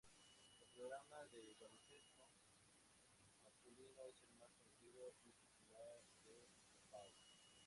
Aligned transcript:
El 0.57 0.65
programa 0.73 1.27
de 1.31 1.45
baloncesto 1.59 2.31
masculino 3.43 4.01
es 4.05 4.19
el 4.23 4.33
más 4.39 4.49
conocido 4.55 5.13
y 5.21 5.31
popular 5.33 6.01
de 6.23 6.49
DePaul. 6.81 7.13